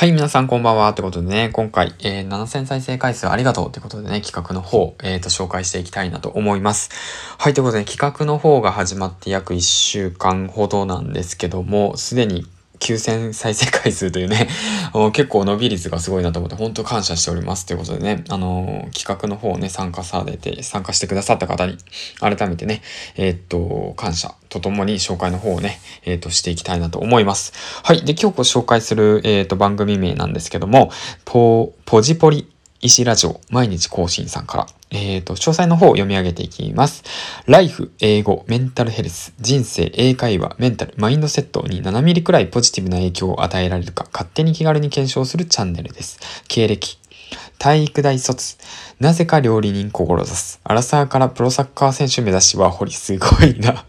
[0.00, 0.88] はい、皆さんこんばんは。
[0.88, 6.88] ってことでね、今回、えー、7000再生回数ありがとうってことでね、企画の方、えー、と、紹介していきたいなと思います。
[7.36, 12.46] はい、ということで、企画の方が始まって約1週間ほどなんですけども、すでに
[12.80, 14.48] 9000再生回数というね
[15.12, 17.66] 結構伸び率がすごいなと思って、本当感謝しております。
[17.66, 21.76] ということでね、あのー、企画の方をね、参加されて、参加してくださった方に、
[22.18, 22.82] 改めてね、
[23.16, 27.52] えー、っと、感謝とともに紹介の方をね、えー、っと、していきたいなと思います。
[27.82, 28.04] はい。
[28.04, 30.90] で、今日ご紹介する、えっと、番組名なんですけども、
[31.24, 32.48] ポ、ポジポリ
[32.80, 37.04] 石ラジオ毎日更新さんから、えっ、ー、と、詳細の方を読み上げていきます。
[37.46, 46.18] ライフ、英語、メンタルヘルス、人生、英会話、メンタル、マインドセットに7ミリくらいポジティブな影響を与えられるか、勝手に気軽に検証するチャンネルです。
[46.48, 46.98] 経歴、
[47.58, 48.56] 体育大卒、
[48.98, 50.60] なぜか料理人志す。
[50.64, 53.84] アラサーからプロサッカー選手目指しは掘り、すごいな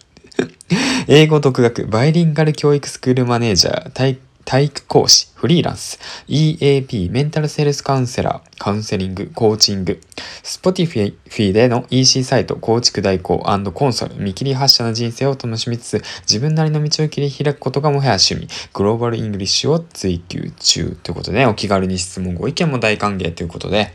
[1.07, 4.17] 英語独学、バイリンガル教育スクールマネージャー、体
[4.51, 5.97] 体育講師、フリーランス、
[6.27, 10.01] EAP、メンタルセールスカウンセラー、カウンセリング、コーチング、
[10.43, 13.39] Spotify での EC サイト、構築代行
[13.73, 23.93] コンサル、見切り発車の人生を楽しみつつ、自分なりの道を切り開くことがもはや趣味、 Global English を追求中ということで、お気軽に質問、ご意見も大歓迎ということで、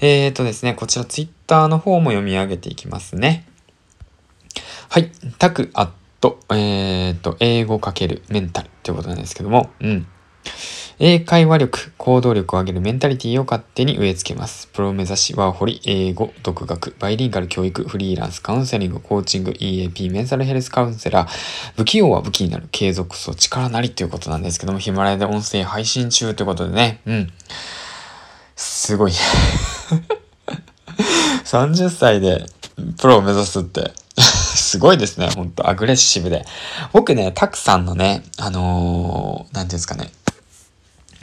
[0.00, 3.48] えーとですね、こちら Twitter の方も読み上げていきますね。
[4.90, 5.10] はい。
[5.38, 5.88] タクアッ
[6.26, 10.06] と、えっ、と、英語かけるメンタルっていうことなんですけども、うん。
[10.98, 14.68] 英会話力、行動力を上げるメンタリティを勝手に植え付けます。
[14.68, 21.28] プロを目指し、ワーホリ、英語、独学、バイリンガル教育、フリーランス、カウンセリング、コーチング、EAP、メンタルヘルスカウンセラー、
[21.76, 27.30] 不器用は武器になる、継続層、力なりということなんですけども、ヒマラヤで音声配信中ということでね、うん。
[28.56, 29.12] すごい。
[31.44, 32.46] 30歳で
[32.98, 35.28] プロを目指すって すごいですね。
[35.28, 36.44] ほんと、アグレッシブで。
[36.92, 40.10] 僕ね、たくさんのね、あのー、なんていうんですかね、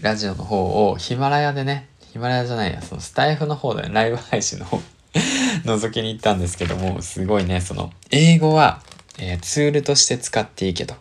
[0.02, 4.82] ラジオの方をヒマラヤでね、ヒマラヤじゃないや、そのスタイフの方で、ライブ配信の方
[5.66, 8.82] 覗きに行ったんですけども、すごいね、その、英語は、
[9.18, 10.96] えー、ツールとして使っていいけと。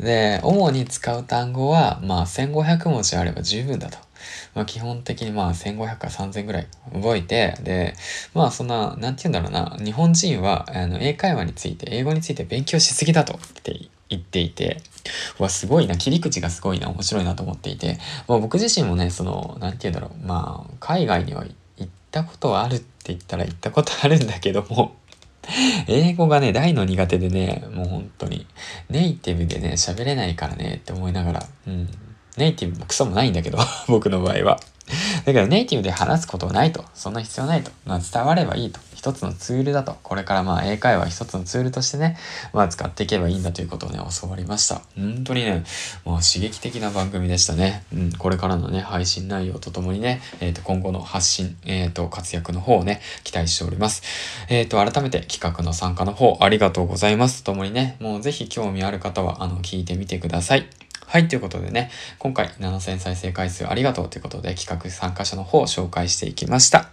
[0.00, 3.98] で、主に使う単語は、まあ、1500文字あれば十分だと。
[4.54, 7.94] まあ、基本的にまあ1500から3000ぐらい覚えて、で、
[8.34, 14.82] まあそんな、なんて言うんだろうな、日本人はあの英会話について、英語について勉強しすぎだとって言っていて、
[15.38, 21.44] わ、すごいな、切り口がすごいな、面白いなと思っていて、まあ、僕自身もね、その、なんて言うんだろう、まあ、海外には
[21.76, 24.96] 行ったことはあるって言ったら行ったことあるんだけども、
[25.86, 28.46] 英語がね、大の苦手でね、もう本当に、
[28.90, 31.88] ネイティブでね、喋れないからねって思いながら、うん、
[32.38, 34.60] ネイティブもクソもないんだけど、 僕の場合は。
[35.26, 36.84] だからネイティブで話すことはないと。
[36.94, 37.70] そんな必要ないと。
[37.84, 38.80] まあ伝わればいいと。
[38.94, 39.96] 一つのツールだと。
[40.02, 42.16] これからまあ英会話一つのツールとしてね、
[42.52, 44.80] まあ使っていけばいいんだということをね、教わりました。
[44.96, 45.64] 本当にね、
[46.04, 47.84] もう刺激的な番組でしたね。
[47.92, 54.02] うん、これからのね、配信内容とともにね、えっ、ー、と、今後の発信、えっ、ー、と、活躍の方をね、期待しております。
[54.48, 57.44] えっ、ー、と、改めて企画の参加の方、ありがとうございます。
[57.44, 60.66] ともにね、もうぜひ興味ある方は、あの、聞いてみてください。
[61.08, 66.90] はい、ということでね、今回7000再生回数ありがとうということで企画参加者の方を紹介していきました。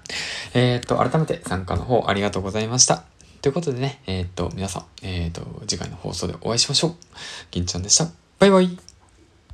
[0.53, 3.03] えー、っと、改めて参加の方ありがとうございました。
[3.41, 6.95] ということでね、えー、っと、皆さん、えー、っと、次回の放送でお会いしましょう。
[7.51, 8.07] 銀ちゃんでした。
[8.39, 8.94] バイバイ。